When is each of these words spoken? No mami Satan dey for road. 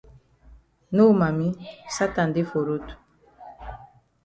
No 0.95 1.03
mami 1.19 1.47
Satan 1.95 2.29
dey 2.35 2.45
for 2.49 2.63
road. 2.67 2.85